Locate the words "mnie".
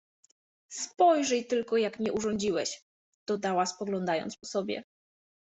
1.99-2.13